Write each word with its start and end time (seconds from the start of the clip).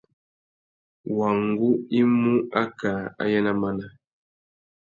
Wăngú 1.17 1.69
i 1.99 2.01
mú 2.19 2.33
akā 2.63 2.93
ayê 3.23 3.39
ná 3.45 3.51
máná. 3.61 3.87